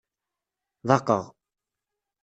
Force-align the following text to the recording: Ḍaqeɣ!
Ḍaqeɣ! 0.87 1.23